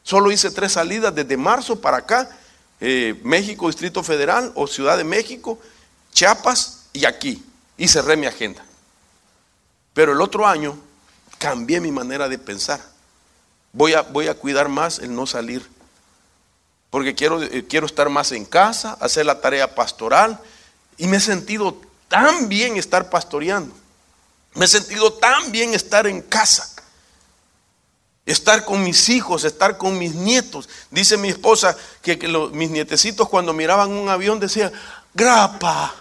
Solo 0.03 0.31
hice 0.31 0.51
tres 0.51 0.73
salidas 0.73 1.15
desde 1.15 1.37
marzo 1.37 1.81
para 1.81 1.99
acá, 1.99 2.29
eh, 2.81 3.19
México, 3.23 3.67
Distrito 3.67 4.03
Federal 4.03 4.53
o 4.55 4.67
Ciudad 4.67 4.97
de 4.97 5.05
México, 5.05 5.59
Chiapas 6.13 6.87
y 6.93 7.05
aquí. 7.05 7.45
Y 7.77 7.89
cerré 7.89 8.17
mi 8.17 8.27
agenda. 8.27 8.65
Pero 9.93 10.13
el 10.13 10.21
otro 10.21 10.47
año 10.47 10.79
cambié 11.39 11.81
mi 11.81 11.91
manera 11.91 12.29
de 12.29 12.39
pensar. 12.39 12.81
Voy 13.73 13.95
a, 13.95 14.03
voy 14.03 14.29
a 14.29 14.35
cuidar 14.35 14.69
más 14.69 14.99
el 14.99 15.15
no 15.15 15.27
salir. 15.27 15.67
Porque 16.91 17.15
quiero, 17.15 17.43
eh, 17.43 17.67
quiero 17.69 17.87
estar 17.87 18.09
más 18.09 18.33
en 18.33 18.45
casa, 18.45 18.97
hacer 19.01 19.27
la 19.27 19.41
tarea 19.41 19.75
pastoral. 19.75 20.39
Y 20.97 21.07
me 21.07 21.19
he 21.19 21.21
sentido 21.21 21.81
tan 22.09 22.49
bien 22.49 22.77
estar 22.77 23.11
pastoreando. 23.11 23.75
Me 24.55 24.65
he 24.65 24.69
sentido 24.69 25.13
tan 25.13 25.51
bien 25.53 25.75
estar 25.75 26.07
en 26.07 26.23
casa 26.23 26.76
estar 28.27 28.65
con 28.65 28.83
mis 28.83 29.09
hijos, 29.09 29.45
estar 29.45 29.79
con 29.79 29.97
mis 29.97 30.15
nietos. 30.15 30.69
Dice 30.91 31.17
mi 31.17 31.29
esposa 31.29 31.77
que, 32.03 32.17
mis 32.53 32.71
nietecitos 32.71 33.29
cuando 33.29 33.53
miraban 33.53 33.93
un 33.93 34.09
avión 34.09 34.41
decían, 34.41 34.73
grapa. 35.15 35.95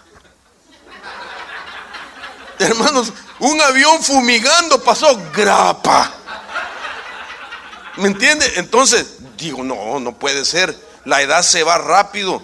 Hermanos, 2.58 3.12
un 3.38 3.60
avión 3.60 4.02
fumigando 4.02 4.82
pasó, 4.82 5.18
grapa. 5.32 6.12
¿Me 7.96 8.08
entiende? 8.08 8.52
Entonces, 8.56 9.18
digo, 9.38 9.62
no, 9.62 10.00
no 10.00 10.18
puede 10.18 10.44
ser. 10.44 10.76
La 11.04 11.22
edad 11.22 11.42
se 11.42 11.62
va 11.62 11.78
rápido. 11.78 12.42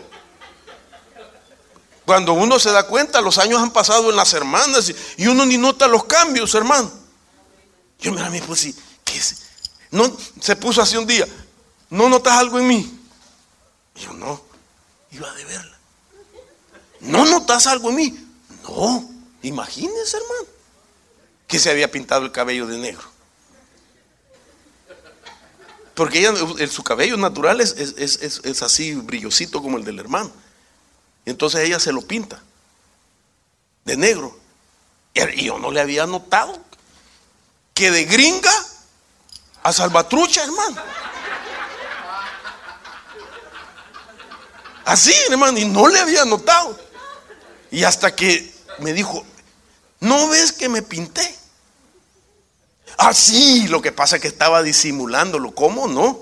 Cuando 2.07 2.35
uno 2.35 2.59
se 2.59 2.71
da 2.71 2.87
cuenta, 2.87 3.21
los 3.21 3.39
años 3.39 3.61
han 3.61 3.73
pasado 3.73 4.11
en 4.11 4.17
las 4.17 4.33
hermanas 4.33 4.93
y 5.17 5.27
uno 5.27 5.45
ni 5.45 5.57
nota 5.57 5.89
los 5.89 6.05
cambios, 6.05 6.55
hermano. 6.55 6.91
Yo 7.99 8.13
mira 8.13 8.27
a 8.27 8.31
mi 8.31 8.39
esposa, 8.39 8.69
¿qué 9.05 9.17
es? 9.17 9.52
No, 9.93 10.17
se 10.41 10.57
puso 10.57 10.83
así 10.83 10.97
un 10.97 11.07
día. 11.07 11.29
¿No 11.91 12.09
notas 12.09 12.33
algo 12.33 12.59
en 12.59 12.67
mí? 12.67 12.99
Yo, 13.95 14.13
no. 14.15 14.43
Iba 15.13 15.33
de 15.35 15.45
verla. 15.45 15.79
¿No 17.01 17.27
notas 17.27 17.67
algo 17.67 17.91
en 17.91 17.97
mí? 17.97 18.27
No. 18.63 19.09
Imagínense, 19.43 20.17
hermano. 20.17 20.47
Que 21.47 21.59
se 21.59 21.71
había 21.71 21.91
pintado 21.91 22.25
el 22.25 22.33
cabello 22.33 22.67
de 22.67 22.79
negro. 22.79 23.05
Porque 25.95 26.21
ella, 26.21 26.33
su 26.69 26.83
cabello 26.83 27.19
natural 27.19 27.61
es, 27.61 27.75
es, 27.77 28.63
así 28.63 28.95
brillosito 28.95 29.61
como 29.61 29.77
el 29.77 29.85
del 29.85 29.99
hermano. 29.99 30.33
Entonces 31.27 31.61
ella 31.65 31.79
se 31.79 31.93
lo 31.93 32.01
pinta 32.01 32.43
de 33.85 33.99
negro. 33.99 34.39
Y 35.15 35.45
yo 35.45 35.59
no 35.59 35.71
le 35.71 35.83
había 35.83 36.07
notado 36.07 36.59
que 37.75 37.91
de 37.91 38.05
gringa 38.07 38.51
a 39.63 39.73
salvatrucha, 39.73 40.43
hermano. 40.43 40.83
Así, 44.85 45.15
hermano, 45.31 45.59
y 45.59 45.65
no 45.65 45.89
le 45.89 45.99
había 46.01 46.25
notado. 46.25 46.79
Y 47.71 47.85
hasta 47.85 48.15
que 48.15 48.53
me 48.79 48.93
dijo, 48.93 49.25
¿no 50.01 50.29
ves 50.29 50.53
que 50.53 50.69
me 50.69 50.83
pinté? 50.83 51.39
Así, 52.99 53.65
ah, 53.67 53.71
lo 53.71 53.81
que 53.81 53.93
pasa 53.93 54.17
es 54.17 54.23
que 54.23 54.29
estaba 54.29 54.63
disimulándolo, 54.63 55.55
¿cómo 55.55 55.89
no? 55.89 56.21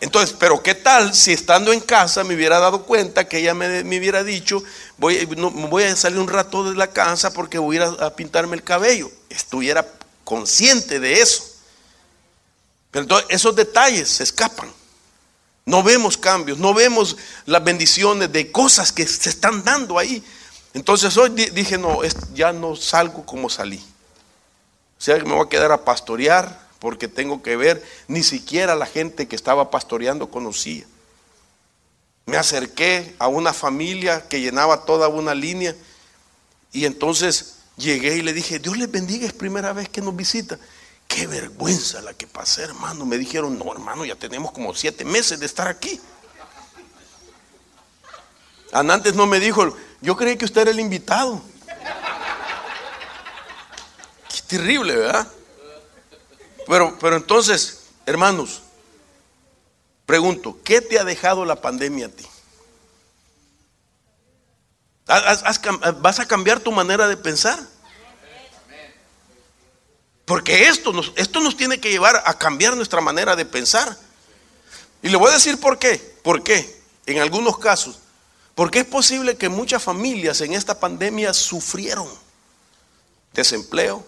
Entonces, 0.00 0.34
pero 0.38 0.62
¿qué 0.62 0.76
tal 0.76 1.12
si 1.12 1.32
estando 1.32 1.72
en 1.72 1.80
casa 1.80 2.22
me 2.22 2.36
hubiera 2.36 2.60
dado 2.60 2.84
cuenta 2.84 3.28
que 3.28 3.38
ella 3.38 3.52
me, 3.52 3.80
hubiera 3.82 4.22
dicho, 4.22 4.62
voy, 4.96 5.18
a 5.82 5.96
salir 5.96 6.20
un 6.20 6.28
rato 6.28 6.62
de 6.70 6.76
la 6.76 6.92
casa 6.92 7.32
porque 7.32 7.58
voy 7.58 7.78
a 7.78 7.88
a 7.88 8.14
pintarme 8.14 8.56
el 8.56 8.62
cabello? 8.62 9.10
Estuviera 9.28 9.84
consciente 10.28 11.00
de 11.00 11.22
eso. 11.22 11.42
Pero 12.90 13.04
entonces 13.04 13.28
esos 13.30 13.56
detalles 13.56 14.10
se 14.10 14.24
escapan. 14.24 14.70
No 15.64 15.82
vemos 15.82 16.18
cambios, 16.18 16.58
no 16.58 16.74
vemos 16.74 17.16
las 17.46 17.64
bendiciones 17.64 18.30
de 18.30 18.52
cosas 18.52 18.92
que 18.92 19.06
se 19.06 19.30
están 19.30 19.64
dando 19.64 19.98
ahí. 19.98 20.22
Entonces 20.74 21.16
hoy 21.16 21.30
dije, 21.30 21.78
no, 21.78 22.00
ya 22.34 22.52
no 22.52 22.76
salgo 22.76 23.24
como 23.24 23.48
salí. 23.48 23.78
O 24.98 25.00
sea 25.00 25.16
me 25.16 25.32
voy 25.32 25.46
a 25.46 25.48
quedar 25.48 25.72
a 25.72 25.82
pastorear 25.86 26.68
porque 26.78 27.08
tengo 27.08 27.42
que 27.42 27.56
ver, 27.56 27.82
ni 28.06 28.22
siquiera 28.22 28.76
la 28.76 28.84
gente 28.84 29.28
que 29.28 29.36
estaba 29.36 29.70
pastoreando 29.70 30.30
conocía. 30.30 30.84
Me 32.26 32.36
acerqué 32.36 33.16
a 33.18 33.28
una 33.28 33.54
familia 33.54 34.28
que 34.28 34.42
llenaba 34.42 34.84
toda 34.84 35.08
una 35.08 35.34
línea 35.34 35.74
y 36.70 36.84
entonces 36.84 37.57
Llegué 37.78 38.16
y 38.16 38.22
le 38.22 38.32
dije, 38.32 38.58
Dios 38.58 38.76
les 38.76 38.90
bendiga, 38.90 39.26
es 39.26 39.32
primera 39.32 39.72
vez 39.72 39.88
que 39.88 40.00
nos 40.00 40.14
visita. 40.14 40.58
Qué 41.06 41.26
vergüenza 41.26 42.02
la 42.02 42.12
que 42.12 42.26
pasé, 42.26 42.62
hermano. 42.62 43.06
Me 43.06 43.16
dijeron, 43.16 43.56
no, 43.58 43.72
hermano, 43.72 44.04
ya 44.04 44.16
tenemos 44.16 44.50
como 44.50 44.74
siete 44.74 45.04
meses 45.04 45.38
de 45.38 45.46
estar 45.46 45.68
aquí. 45.68 46.00
Antes 48.72 49.14
no 49.14 49.26
me 49.26 49.40
dijo, 49.40 49.74
yo 50.00 50.16
creí 50.16 50.36
que 50.36 50.44
usted 50.44 50.62
era 50.62 50.70
el 50.72 50.80
invitado. 50.80 51.40
terrible, 54.48 54.96
¿verdad? 54.96 55.28
Pero, 56.66 56.98
pero 56.98 57.16
entonces, 57.16 57.82
hermanos, 58.06 58.62
pregunto, 60.06 60.58
¿qué 60.64 60.80
te 60.80 60.98
ha 60.98 61.04
dejado 61.04 61.44
la 61.44 61.60
pandemia 61.60 62.06
a 62.06 62.08
ti? 62.08 62.26
¿Vas 65.08 66.20
a 66.20 66.26
cambiar 66.26 66.60
tu 66.60 66.70
manera 66.70 67.08
de 67.08 67.16
pensar? 67.16 67.58
Porque 70.26 70.68
esto 70.68 70.92
nos, 70.92 71.12
esto 71.16 71.40
nos 71.40 71.56
tiene 71.56 71.80
que 71.80 71.90
llevar 71.90 72.22
a 72.26 72.34
cambiar 72.36 72.76
nuestra 72.76 73.00
manera 73.00 73.34
de 73.34 73.46
pensar. 73.46 73.96
Y 75.02 75.08
le 75.08 75.16
voy 75.16 75.30
a 75.30 75.34
decir 75.34 75.58
por 75.58 75.78
qué. 75.78 75.96
¿Por 76.22 76.42
qué? 76.42 76.78
En 77.06 77.20
algunos 77.20 77.58
casos. 77.58 77.98
Porque 78.54 78.80
es 78.80 78.84
posible 78.84 79.36
que 79.36 79.48
muchas 79.48 79.82
familias 79.82 80.42
en 80.42 80.52
esta 80.52 80.78
pandemia 80.78 81.32
sufrieron 81.32 82.08
desempleo, 83.32 84.04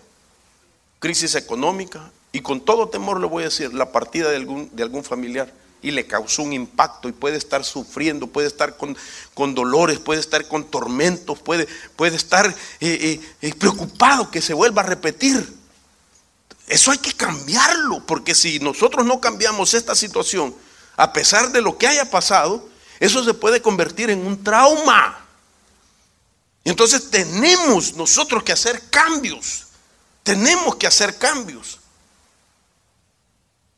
crisis 0.99 1.35
económica 1.37 2.11
y 2.33 2.41
con 2.43 2.61
todo 2.61 2.89
temor 2.89 3.21
le 3.21 3.27
voy 3.27 3.45
a 3.45 3.47
decir 3.47 3.73
la 3.73 3.91
partida 3.91 4.29
de 4.29 4.37
algún, 4.37 4.69
de 4.75 4.83
algún 4.83 5.05
familiar 5.05 5.51
y 5.83 5.91
le 5.91 6.07
causó 6.07 6.43
un 6.43 6.53
impacto 6.53 7.09
y 7.09 7.13
puede 7.13 7.37
estar 7.37 7.65
sufriendo, 7.65 8.27
puede 8.27 8.49
estar 8.49 8.77
con, 8.77 8.97
con 9.35 9.55
dolores, 9.55 9.99
puede 9.99 10.21
estar 10.21 10.47
con 10.47 10.65
tormentos, 10.65 11.39
puede, 11.39 11.67
puede 11.97 12.17
estar 12.17 12.47
eh, 12.49 12.55
eh, 12.81 13.21
eh, 13.41 13.55
preocupado 13.55 14.31
que 14.31 14.43
se 14.43 14.55
vuelva 14.55 14.83
a 14.83 14.87
repetir. 14.87 15.59
Eso 16.67 16.91
hay 16.91 16.99
que 16.99 17.13
cambiarlo, 17.15 18.05
porque 18.07 18.35
si 18.35 18.61
nosotros 18.61 19.05
no 19.05 19.21
cambiamos 19.21 19.75
esta 19.75 19.95
situación, 19.95 20.55
a 20.97 21.13
pesar 21.13 21.51
de 21.51 21.63
lo 21.63 21.79
que 21.79 21.89
haya 21.89 22.11
pasado, 22.11 22.69
eso 23.01 23.25
se 23.25 23.35
puede 23.35 23.63
convertir 23.63 24.11
en 24.11 24.25
un 24.25 24.45
trauma. 24.45 25.27
Entonces 26.65 27.11
tenemos 27.11 27.95
nosotros 27.95 28.43
que 28.43 28.53
hacer 28.53 28.91
cambios. 28.91 29.67
Tenemos 30.23 30.77
que 30.77 30.87
hacer 30.87 31.17
cambios. 31.17 31.81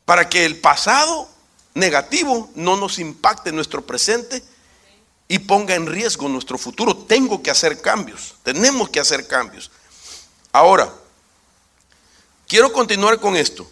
Para 0.05 0.27
que 0.27 0.45
el 0.45 0.59
pasado 0.59 1.32
negativo 1.73 2.51
no 2.55 2.77
nos 2.77 2.99
impacte 2.99 3.51
nuestro 3.51 3.85
presente 3.85 4.43
y 5.27 5.39
ponga 5.39 5.75
en 5.75 5.87
riesgo 5.87 6.29
nuestro 6.29 6.57
futuro. 6.57 6.95
Tengo 6.95 7.41
que 7.41 7.51
hacer 7.51 7.81
cambios. 7.81 8.35
Tenemos 8.43 8.89
que 8.89 8.99
hacer 8.99 9.27
cambios. 9.27 9.71
Ahora, 10.51 10.93
quiero 12.47 12.71
continuar 12.71 13.19
con 13.19 13.35
esto. 13.35 13.69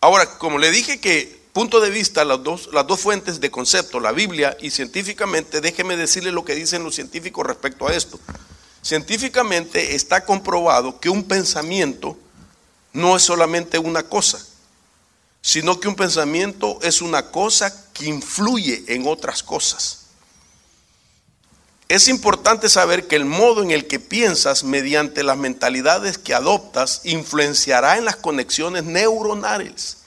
Ahora, 0.00 0.38
como 0.38 0.58
le 0.58 0.70
dije 0.70 1.00
que 1.00 1.44
punto 1.54 1.80
de 1.80 1.88
vista, 1.88 2.24
las 2.24 2.42
dos, 2.42 2.68
las 2.72 2.86
dos 2.86 3.00
fuentes 3.00 3.40
de 3.40 3.50
concepto, 3.50 4.00
la 4.00 4.12
Biblia 4.12 4.56
y 4.60 4.70
científicamente, 4.70 5.60
déjeme 5.60 5.96
decirle 5.96 6.32
lo 6.32 6.44
que 6.44 6.54
dicen 6.54 6.82
los 6.82 6.96
científicos 6.96 7.46
respecto 7.46 7.86
a 7.86 7.94
esto. 7.94 8.18
Científicamente 8.82 9.94
está 9.94 10.24
comprobado 10.24 11.00
que 11.00 11.08
un 11.08 11.24
pensamiento 11.24 12.18
no 12.92 13.16
es 13.16 13.22
solamente 13.22 13.78
una 13.78 14.02
cosa, 14.02 14.44
sino 15.46 15.78
que 15.78 15.88
un 15.88 15.94
pensamiento 15.94 16.78
es 16.80 17.02
una 17.02 17.30
cosa 17.30 17.92
que 17.92 18.06
influye 18.06 18.82
en 18.88 19.06
otras 19.06 19.42
cosas. 19.42 20.06
Es 21.86 22.08
importante 22.08 22.70
saber 22.70 23.06
que 23.06 23.16
el 23.16 23.26
modo 23.26 23.62
en 23.62 23.70
el 23.70 23.86
que 23.86 24.00
piensas 24.00 24.64
mediante 24.64 25.22
las 25.22 25.36
mentalidades 25.36 26.16
que 26.16 26.32
adoptas 26.32 27.02
influenciará 27.04 27.98
en 27.98 28.06
las 28.06 28.16
conexiones 28.16 28.84
neuronales 28.84 29.98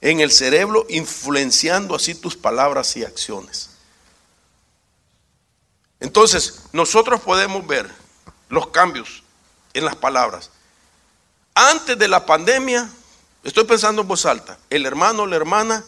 en 0.00 0.20
el 0.20 0.30
cerebro, 0.30 0.86
influenciando 0.88 1.96
así 1.96 2.14
tus 2.14 2.36
palabras 2.36 2.96
y 2.96 3.02
acciones. 3.02 3.70
Entonces, 5.98 6.60
nosotros 6.72 7.20
podemos 7.20 7.66
ver 7.66 7.90
los 8.48 8.68
cambios 8.68 9.24
en 9.74 9.84
las 9.84 9.96
palabras. 9.96 10.52
Antes 11.52 11.98
de 11.98 12.06
la 12.06 12.24
pandemia, 12.24 12.88
estoy 13.48 13.64
pensando 13.64 14.02
en 14.02 14.08
voz 14.08 14.26
alta, 14.26 14.58
el 14.70 14.86
hermano 14.86 15.26
la 15.26 15.36
hermana 15.36 15.84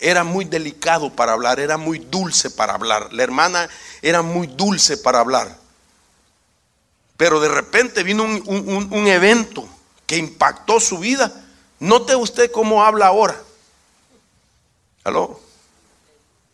era 0.00 0.24
muy 0.24 0.44
delicado 0.44 1.10
para 1.10 1.32
hablar, 1.32 1.58
era 1.58 1.76
muy 1.76 1.98
dulce 1.98 2.50
para 2.50 2.74
hablar. 2.74 3.12
La 3.12 3.24
hermana 3.24 3.68
era 4.00 4.22
muy 4.22 4.46
dulce 4.46 4.96
para 4.96 5.18
hablar. 5.18 5.58
Pero 7.16 7.40
de 7.40 7.48
repente 7.48 8.04
vino 8.04 8.22
un, 8.22 8.88
un 8.92 9.06
evento 9.08 9.68
que 10.06 10.16
impactó 10.16 10.78
su 10.78 10.98
vida. 10.98 11.32
Note 11.80 12.14
usted 12.14 12.52
cómo 12.52 12.84
habla 12.84 13.08
ahora. 13.08 13.40
¿Aló? 15.02 15.40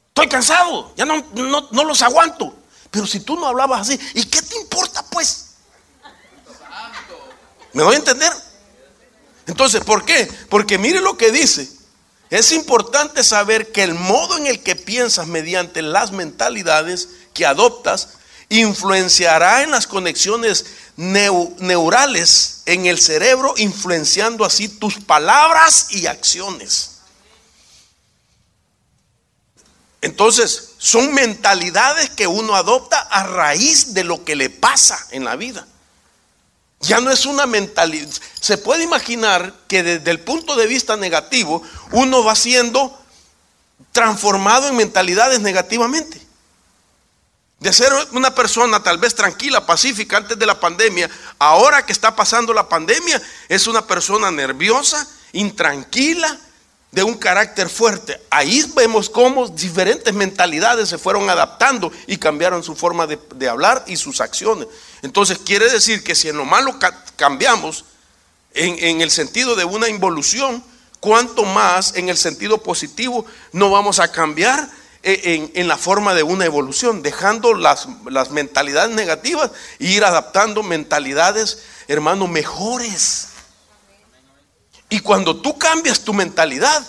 Estoy 0.08 0.28
cansado, 0.28 0.92
ya 0.96 1.04
no, 1.04 1.24
no, 1.34 1.84
los 1.84 2.00
aguanto. 2.02 2.54
Pero 2.90 3.04
si 3.04 3.18
tú 3.18 3.34
no 3.36 3.48
hablabas 3.48 3.80
así, 3.80 3.98
¿y 4.14 4.24
qué 4.26 4.40
te 4.40 4.56
importa 4.56 5.04
pues? 5.10 5.56
¿Me 7.72 7.82
doy 7.82 7.94
a 7.94 7.98
entender? 7.98 8.32
Entonces, 9.46 9.82
¿por 9.82 10.04
qué? 10.04 10.28
Porque 10.48 10.78
mire 10.78 11.00
lo 11.00 11.16
que 11.16 11.30
dice. 11.30 11.68
Es 12.30 12.52
importante 12.52 13.22
saber 13.22 13.70
que 13.70 13.82
el 13.82 13.94
modo 13.94 14.38
en 14.38 14.46
el 14.46 14.62
que 14.62 14.76
piensas 14.76 15.26
mediante 15.26 15.82
las 15.82 16.10
mentalidades 16.10 17.08
que 17.32 17.46
adoptas 17.46 18.08
influenciará 18.48 19.62
en 19.62 19.70
las 19.70 19.86
conexiones 19.86 20.66
neurales 20.96 22.62
en 22.66 22.86
el 22.86 22.98
cerebro, 23.00 23.54
influenciando 23.56 24.44
así 24.44 24.68
tus 24.68 24.96
palabras 24.96 25.88
y 25.90 26.06
acciones. 26.06 26.90
Entonces, 30.00 30.72
son 30.78 31.14
mentalidades 31.14 32.10
que 32.10 32.26
uno 32.26 32.54
adopta 32.56 33.00
a 33.00 33.24
raíz 33.24 33.94
de 33.94 34.04
lo 34.04 34.24
que 34.24 34.36
le 34.36 34.50
pasa 34.50 35.06
en 35.10 35.24
la 35.24 35.36
vida. 35.36 35.66
Ya 36.80 37.00
no 37.00 37.10
es 37.10 37.24
una 37.26 37.46
mentalidad. 37.46 38.10
Se 38.40 38.58
puede 38.58 38.84
imaginar 38.84 39.54
que 39.68 39.82
desde 39.82 40.10
el 40.10 40.20
punto 40.20 40.56
de 40.56 40.66
vista 40.66 40.96
negativo, 40.96 41.62
uno 41.92 42.22
va 42.24 42.34
siendo 42.34 42.98
transformado 43.92 44.68
en 44.68 44.76
mentalidades 44.76 45.40
negativamente. 45.40 46.20
De 47.60 47.72
ser 47.72 47.92
una 48.12 48.34
persona 48.34 48.82
tal 48.82 48.98
vez 48.98 49.14
tranquila, 49.14 49.64
pacífica 49.64 50.18
antes 50.18 50.38
de 50.38 50.44
la 50.44 50.60
pandemia, 50.60 51.08
ahora 51.38 51.86
que 51.86 51.92
está 51.92 52.14
pasando 52.14 52.52
la 52.52 52.68
pandemia, 52.68 53.22
es 53.48 53.66
una 53.66 53.86
persona 53.86 54.30
nerviosa, 54.30 55.08
intranquila, 55.32 56.38
de 56.94 57.02
un 57.02 57.14
carácter 57.14 57.68
fuerte. 57.68 58.20
Ahí 58.30 58.64
vemos 58.76 59.10
cómo 59.10 59.48
diferentes 59.48 60.14
mentalidades 60.14 60.88
se 60.88 60.96
fueron 60.96 61.28
adaptando 61.28 61.90
y 62.06 62.18
cambiaron 62.18 62.62
su 62.62 62.76
forma 62.76 63.06
de, 63.06 63.48
hablar 63.48 63.84
y 63.88 63.96
sus 63.96 64.20
acciones. 64.20 64.68
Entonces 65.04 65.36
quiere 65.36 65.68
decir 65.68 66.02
que 66.02 66.14
si 66.14 66.30
en 66.30 66.38
lo 66.38 66.46
malo 66.46 66.78
cambiamos 67.16 67.84
en, 68.54 69.02
el 69.02 69.10
sentido 69.10 69.54
de 69.54 69.66
una 69.66 69.90
involución, 69.90 70.64
cuanto 70.98 71.44
más 71.44 71.94
en 71.96 72.08
el 72.08 72.16
sentido 72.16 72.62
positivo 72.62 73.26
no 73.52 73.70
vamos 73.70 74.00
a 74.00 74.10
cambiar 74.10 74.66
en, 75.02 75.52
en, 75.54 75.68
la 75.68 75.76
forma 75.76 76.14
de 76.14 76.22
una 76.22 76.46
evolución, 76.46 77.02
dejando 77.02 77.52
las, 77.52 77.86
las 78.08 78.30
mentalidades 78.30 78.96
negativas 78.96 79.50
e 79.78 79.88
ir 79.88 80.04
adaptando 80.04 80.62
mentalidades, 80.62 81.58
hermano, 81.86 82.26
mejores. 82.26 83.28
Y 84.88 85.00
cuando 85.00 85.36
tú 85.36 85.58
cambias 85.58 86.00
tu 86.00 86.14
mentalidad, 86.14 86.82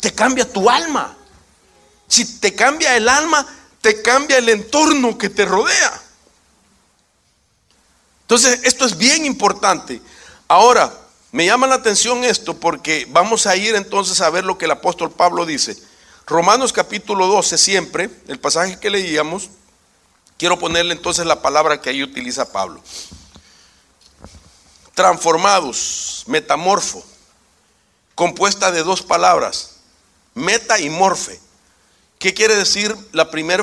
te 0.00 0.12
cambia 0.12 0.52
tu 0.52 0.68
alma. 0.68 1.16
Si 2.08 2.40
te 2.40 2.56
cambia 2.56 2.96
el 2.96 3.08
alma, 3.08 3.46
te 3.80 4.02
cambia 4.02 4.38
el 4.38 4.48
entorno 4.48 5.16
que 5.16 5.28
te 5.28 5.44
rodea. 5.44 6.01
Entonces, 8.32 8.60
esto 8.62 8.86
es 8.86 8.96
bien 8.96 9.26
importante. 9.26 10.00
Ahora, 10.48 10.90
me 11.32 11.44
llama 11.44 11.66
la 11.66 11.74
atención 11.74 12.24
esto 12.24 12.58
porque 12.58 13.06
vamos 13.10 13.46
a 13.46 13.56
ir 13.56 13.74
entonces 13.74 14.22
a 14.22 14.30
ver 14.30 14.42
lo 14.44 14.56
que 14.56 14.64
el 14.64 14.70
apóstol 14.70 15.10
Pablo 15.10 15.44
dice. 15.44 15.76
Romanos 16.26 16.72
capítulo 16.72 17.26
12 17.26 17.58
siempre, 17.58 18.08
el 18.28 18.40
pasaje 18.40 18.80
que 18.80 18.88
leíamos, 18.88 19.50
quiero 20.38 20.58
ponerle 20.58 20.94
entonces 20.94 21.26
la 21.26 21.42
palabra 21.42 21.82
que 21.82 21.90
ahí 21.90 22.02
utiliza 22.02 22.50
Pablo. 22.50 22.80
Transformados, 24.94 26.24
metamorfo 26.26 27.04
compuesta 28.14 28.72
de 28.72 28.82
dos 28.82 29.02
palabras, 29.02 29.72
meta 30.32 30.80
y 30.80 30.88
morfe. 30.88 31.38
¿Qué 32.18 32.32
quiere 32.32 32.56
decir 32.56 32.96
la 33.12 33.30
primera 33.30 33.62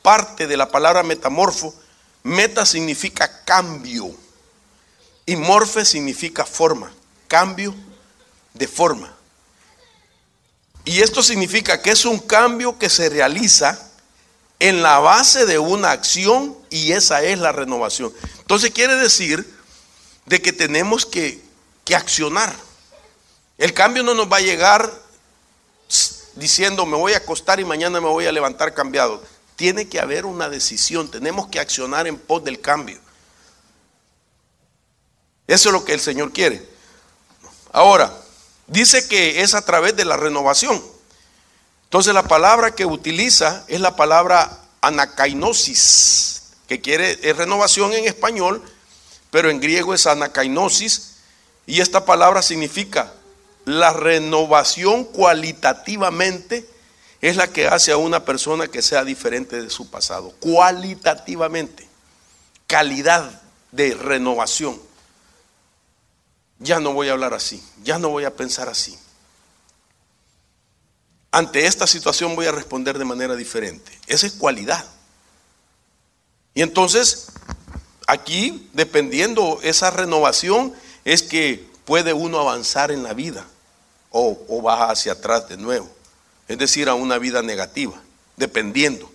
parte 0.00 0.46
de 0.46 0.56
la 0.56 0.70
palabra 0.70 1.02
metamorfo? 1.02 1.74
Meta 2.22 2.66
significa 2.66 3.44
cambio 3.44 4.14
y 5.26 5.36
morfe 5.36 5.84
significa 5.84 6.44
forma, 6.44 6.92
cambio 7.26 7.74
de 8.54 8.66
forma. 8.66 9.14
Y 10.84 11.02
esto 11.02 11.22
significa 11.22 11.82
que 11.82 11.90
es 11.90 12.04
un 12.04 12.18
cambio 12.18 12.78
que 12.78 12.88
se 12.88 13.08
realiza 13.08 13.78
en 14.58 14.82
la 14.82 14.98
base 14.98 15.46
de 15.46 15.58
una 15.58 15.90
acción 15.90 16.56
y 16.70 16.92
esa 16.92 17.22
es 17.22 17.38
la 17.38 17.52
renovación. 17.52 18.12
Entonces 18.38 18.70
quiere 18.70 18.96
decir 18.96 19.54
de 20.26 20.42
que 20.42 20.52
tenemos 20.52 21.06
que, 21.06 21.42
que 21.84 21.94
accionar. 21.94 22.54
El 23.58 23.74
cambio 23.74 24.02
no 24.02 24.14
nos 24.14 24.30
va 24.30 24.38
a 24.38 24.40
llegar 24.40 24.92
diciendo 26.36 26.86
me 26.86 26.96
voy 26.96 27.12
a 27.12 27.18
acostar 27.18 27.60
y 27.60 27.64
mañana 27.64 28.00
me 28.00 28.08
voy 28.08 28.26
a 28.26 28.32
levantar 28.32 28.72
cambiado. 28.74 29.22
Tiene 29.58 29.88
que 29.88 29.98
haber 29.98 30.24
una 30.24 30.48
decisión, 30.48 31.10
tenemos 31.10 31.48
que 31.48 31.58
accionar 31.58 32.06
en 32.06 32.16
pos 32.16 32.44
del 32.44 32.60
cambio. 32.60 33.00
Eso 35.48 35.70
es 35.70 35.72
lo 35.72 35.84
que 35.84 35.94
el 35.94 35.98
Señor 35.98 36.32
quiere. 36.32 36.64
Ahora, 37.72 38.16
dice 38.68 39.08
que 39.08 39.42
es 39.42 39.54
a 39.54 39.62
través 39.62 39.96
de 39.96 40.04
la 40.04 40.16
renovación. 40.16 40.80
Entonces 41.82 42.14
la 42.14 42.22
palabra 42.22 42.76
que 42.76 42.86
utiliza 42.86 43.64
es 43.66 43.80
la 43.80 43.96
palabra 43.96 44.60
anakainosis, 44.80 46.52
que 46.68 46.80
quiere 46.80 47.18
es 47.20 47.36
renovación 47.36 47.92
en 47.94 48.04
español, 48.04 48.62
pero 49.32 49.50
en 49.50 49.58
griego 49.58 49.92
es 49.92 50.06
anakainosis 50.06 51.16
y 51.66 51.80
esta 51.80 52.04
palabra 52.04 52.42
significa 52.42 53.12
la 53.64 53.92
renovación 53.92 55.02
cualitativamente 55.02 56.64
es 57.20 57.36
la 57.36 57.48
que 57.48 57.66
hace 57.66 57.92
a 57.92 57.96
una 57.96 58.24
persona 58.24 58.68
que 58.68 58.82
sea 58.82 59.04
diferente 59.04 59.60
de 59.60 59.70
su 59.70 59.90
pasado, 59.90 60.32
cualitativamente, 60.38 61.88
calidad 62.66 63.42
de 63.72 63.94
renovación. 63.94 64.80
Ya 66.60 66.80
no 66.80 66.92
voy 66.92 67.08
a 67.08 67.12
hablar 67.12 67.34
así, 67.34 67.62
ya 67.82 67.98
no 67.98 68.10
voy 68.10 68.24
a 68.24 68.34
pensar 68.34 68.68
así. 68.68 68.96
Ante 71.30 71.66
esta 71.66 71.86
situación 71.86 72.36
voy 72.36 72.46
a 72.46 72.52
responder 72.52 72.98
de 72.98 73.04
manera 73.04 73.36
diferente. 73.36 73.92
Esa 74.06 74.26
es 74.26 74.32
cualidad. 74.32 74.84
Y 76.54 76.62
entonces, 76.62 77.26
aquí, 78.06 78.68
dependiendo 78.72 79.60
esa 79.62 79.90
renovación, 79.90 80.72
es 81.04 81.22
que 81.22 81.68
puede 81.84 82.12
uno 82.12 82.40
avanzar 82.40 82.90
en 82.90 83.02
la 83.02 83.12
vida 83.12 83.46
o, 84.10 84.38
o 84.48 84.62
baja 84.62 84.90
hacia 84.90 85.12
atrás 85.12 85.48
de 85.48 85.56
nuevo 85.56 85.97
es 86.48 86.58
decir, 86.58 86.88
a 86.88 86.94
una 86.94 87.18
vida 87.18 87.42
negativa, 87.42 88.00
dependiendo. 88.36 89.10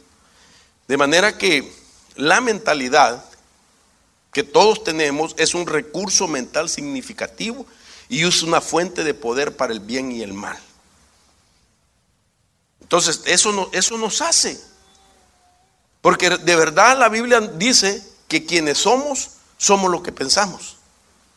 De 0.88 0.98
manera 0.98 1.38
que 1.38 1.74
la 2.16 2.40
mentalidad 2.42 3.26
que 4.32 4.44
todos 4.44 4.84
tenemos 4.84 5.36
es 5.38 5.54
un 5.54 5.68
recurso 5.68 6.28
mental 6.28 6.70
significativo 6.70 7.66
y 8.10 8.26
es 8.26 8.44
una 8.44 8.62
fuente 8.62 9.04
de 9.04 9.14
poder 9.14 9.56
para 9.56 9.74
el 9.74 9.80
bien 9.80 10.12
y 10.12 10.22
el 10.22 10.34
mal. 10.34 10.58
Entonces, 12.82 13.22
eso, 13.26 13.70
eso 13.72 13.98
nos 13.98 14.22
hace. 14.22 14.60
Porque 16.02 16.30
de 16.30 16.56
verdad 16.56 16.98
la 16.98 17.10
Biblia 17.10 17.40
dice 17.40 18.04
que 18.28 18.46
quienes 18.46 18.80
somos, 18.80 19.32
somos 19.58 19.90
lo 19.90 20.04
que 20.04 20.12
pensamos. 20.12 20.78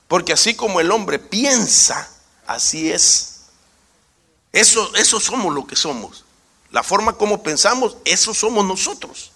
Porque 0.09 0.32
así 0.32 0.54
como 0.54 0.80
el 0.80 0.90
hombre 0.90 1.18
piensa, 1.18 2.11
así 2.46 2.90
es. 2.90 3.36
Eso, 4.52 4.94
eso 4.94 5.20
somos 5.20 5.54
lo 5.54 5.66
que 5.66 5.76
somos. 5.76 6.24
La 6.70 6.82
forma 6.82 7.14
como 7.14 7.42
pensamos, 7.42 7.96
eso 8.04 8.35
somos 8.35 8.64
nosotros. 8.64 9.32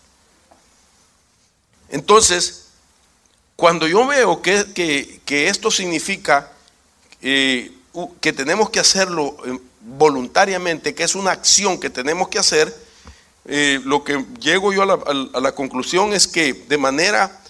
Entonces, 1.89 2.67
cuando 3.57 3.87
yo 3.87 4.07
veo 4.07 4.41
que, 4.43 5.21
esto 5.27 5.71
significa 5.71 6.53
eh, 7.21 7.73
que 8.21 8.33
tenemos 8.33 8.71
que 8.71 8.81
hacerlo 8.81 9.37
eh, 9.45 9.59
voluntariamente, 9.81 10.95
que 10.95 11.05
es 11.05 11.15
una 11.15 11.33
acción 11.33 11.79
que 11.79 11.91
tenemos 11.91 12.29
que 12.29 12.39
hacer, 12.39 12.75
eh, 13.45 13.81
lo 13.85 14.05
que 14.05 14.25
llego 14.41 14.73
yo 14.73 14.83
a 14.83 15.41
la 15.41 15.53
conclusión 15.53 16.13
es 16.13 16.27
que 16.27 16.53
de 16.53 16.79
manera 16.79 17.41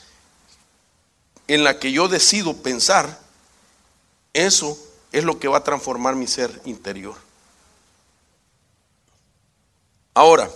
en 1.46 1.64
la 1.64 1.78
que 1.78 1.92
yo 1.92 2.08
decido 2.08 2.56
pensar, 2.56 3.20
eso 4.32 4.78
es 5.12 5.24
lo 5.24 5.38
que 5.38 5.48
va 5.48 5.58
a 5.58 5.64
transformar 5.64 6.14
mi 6.14 6.26
ser 6.26 6.60
interior. 6.64 7.16
Ahora, 10.14 10.50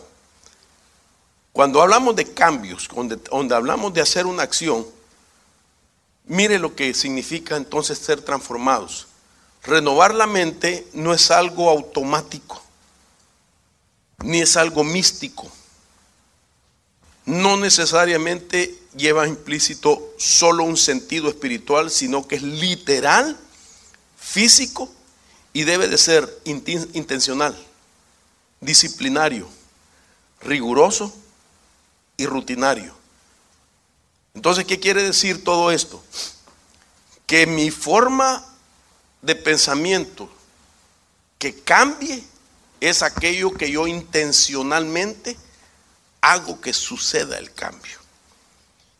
cuando 1.54 1.80
hablamos 1.80 2.16
de 2.16 2.32
cambios, 2.34 2.88
donde, 2.92 3.54
hablamos 3.54 3.94
de 3.94 4.00
hacer 4.00 4.26
una 4.26 4.42
acción, 4.42 4.84
mire 6.24 6.58
lo 6.58 6.74
que 6.74 6.92
significa 6.94 7.56
entonces 7.56 7.98
ser 7.98 8.20
transformados. 8.22 9.06
Renovar 9.62 10.14
la 10.14 10.26
mente 10.26 10.86
no 10.92 11.14
es 11.14 11.30
algo 11.30 11.70
automático, 11.70 12.60
ni 14.18 14.40
es 14.40 14.56
algo 14.56 14.82
místico. 14.82 15.48
No 17.24 17.56
necesariamente 17.56 18.76
lleva 18.96 19.28
implícito 19.28 20.14
solo 20.18 20.64
un 20.64 20.76
sentido 20.76 21.28
espiritual, 21.28 21.90
sino 21.90 22.26
que 22.26 22.34
es 22.34 22.42
literal, 22.42 23.38
físico 24.18 24.92
y 25.52 25.62
debe 25.62 25.86
de 25.86 25.98
ser 25.98 26.42
intencional 26.44 27.56
disciplinario, 28.64 29.48
riguroso 30.40 31.14
y 32.16 32.26
rutinario. 32.26 32.94
Entonces, 34.34 34.64
¿qué 34.64 34.80
quiere 34.80 35.02
decir 35.02 35.44
todo 35.44 35.70
esto? 35.70 36.02
Que 37.26 37.46
mi 37.46 37.70
forma 37.70 38.44
de 39.22 39.34
pensamiento 39.36 40.28
que 41.38 41.60
cambie 41.60 42.24
es 42.80 43.02
aquello 43.02 43.52
que 43.52 43.70
yo 43.70 43.86
intencionalmente 43.86 45.36
hago 46.20 46.60
que 46.60 46.72
suceda 46.72 47.38
el 47.38 47.52
cambio. 47.52 47.98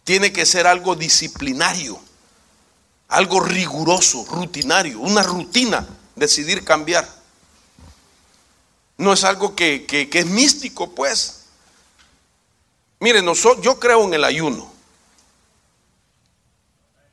Tiene 0.05 0.33
que 0.33 0.47
ser 0.47 0.67
algo 0.67 0.95
disciplinario, 0.95 1.99
algo 3.09 3.41
riguroso, 3.41 4.25
rutinario, 4.27 5.01
una 5.01 5.23
rutina, 5.23 5.87
decidir 6.15 6.65
cambiar. 6.65 7.24
No 9.05 9.13
es 9.13 9.23
algo 9.23 9.55
que, 9.55 10.09
es 10.11 10.27
místico, 10.27 10.95
pues. 10.95 11.43
Miren, 13.01 13.31
yo 13.61 13.79
creo 13.79 14.03
en 14.05 14.15
el 14.15 14.25
ayuno. 14.25 14.73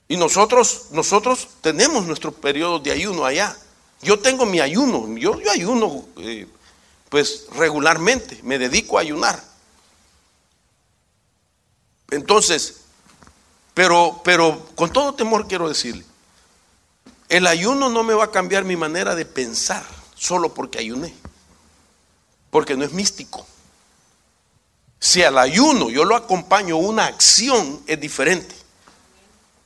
Y 0.07 0.15
nosotros, 0.15 0.85
nosotros 0.91 1.49
tenemos 1.59 2.05
nuestros 2.05 2.33
periodos 2.35 2.81
de 2.81 2.93
ayuno 2.93 3.25
allá. 3.25 3.57
Yo 4.01 4.17
tengo 4.19 4.45
mi 4.45 4.61
ayuno, 4.61 5.17
yo, 5.17 5.37
yo 5.41 5.51
ayuno 5.51 6.05
eh, 6.19 6.47
pues 7.09 7.47
regularmente, 7.57 8.39
me 8.43 8.57
dedico 8.57 8.97
a 8.97 9.01
ayunar. 9.01 9.43
Entonces, 12.09 12.83
pero, 13.73 14.21
pero 14.23 14.65
con 14.75 14.93
todo 14.93 15.13
temor 15.13 15.45
quiero 15.45 15.67
decirle, 15.67 16.05
el 17.27 17.47
ayuno 17.47 17.89
no 17.89 18.03
me 18.03 18.13
va 18.13 18.25
a 18.25 18.31
cambiar 18.31 18.63
mi 18.63 18.77
manera 18.77 19.13
de 19.13 19.25
pensar 19.25 19.85
solo 20.15 20.53
porque 20.53 20.79
ayuné 20.79 21.13
porque 22.51 22.77
no 22.77 22.85
es 22.85 22.93
místico. 22.93 23.47
Si 24.99 25.23
al 25.23 25.39
ayuno 25.39 25.89
yo 25.89 26.05
lo 26.05 26.15
acompaño 26.15 26.77
una 26.77 27.05
acción, 27.05 27.79
es 27.87 27.99
diferente. 27.99 28.53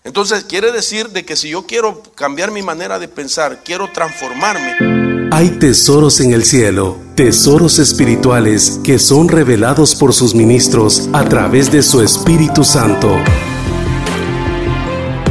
Entonces 0.05 0.45
quiere 0.45 0.71
decir 0.71 1.09
de 1.09 1.25
que 1.25 1.35
si 1.35 1.49
yo 1.49 1.65
quiero 1.65 2.01
cambiar 2.13 2.51
mi 2.51 2.61
manera 2.61 2.99
de 2.99 3.09
pensar, 3.09 3.63
quiero 3.65 3.91
transformarme. 3.91 5.29
Hay 5.31 5.49
tesoros 5.59 6.21
en 6.21 6.31
el 6.31 6.45
cielo, 6.45 6.97
tesoros 7.15 7.79
espirituales 7.79 8.79
que 8.85 8.99
son 8.99 9.27
revelados 9.27 9.95
por 9.95 10.13
sus 10.13 10.33
ministros 10.33 11.09
a 11.11 11.27
través 11.27 11.71
de 11.71 11.83
su 11.83 12.01
Espíritu 12.01 12.63
Santo 12.63 13.17